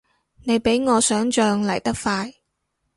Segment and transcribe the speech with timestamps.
[0.45, 2.33] 你比我想像嚟得快